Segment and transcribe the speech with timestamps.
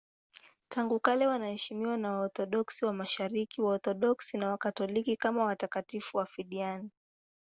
[0.69, 6.89] Tangu kale wanaheshimiwa na Waorthodoksi wa Mashariki, Waorthodoksi na Wakatoliki kama watakatifu wafiadini.